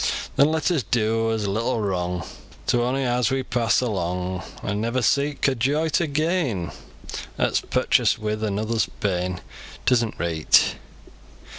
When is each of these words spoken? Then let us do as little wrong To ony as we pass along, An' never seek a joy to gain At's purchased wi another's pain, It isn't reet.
Then 0.35 0.49
let 0.49 0.71
us 0.71 0.81
do 0.81 1.31
as 1.31 1.47
little 1.47 1.79
wrong 1.79 2.25
To 2.65 2.81
ony 2.81 3.03
as 3.03 3.29
we 3.29 3.43
pass 3.43 3.81
along, 3.81 4.41
An' 4.63 4.81
never 4.81 5.03
seek 5.03 5.47
a 5.47 5.53
joy 5.53 5.89
to 5.89 6.07
gain 6.07 6.71
At's 7.37 7.61
purchased 7.61 8.17
wi 8.17 8.33
another's 8.33 8.89
pain, 8.99 9.41
It 9.85 9.91
isn't 9.91 10.15
reet. 10.17 10.73